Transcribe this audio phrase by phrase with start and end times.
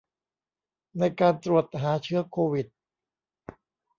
[0.99, 2.67] ในการตรวจหาเชื้อโควิด